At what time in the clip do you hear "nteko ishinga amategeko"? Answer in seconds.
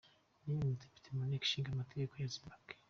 1.27-2.13